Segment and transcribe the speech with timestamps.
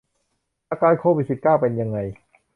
[0.69, 1.97] อาการโควิด สิบเก้า เป็นยังไง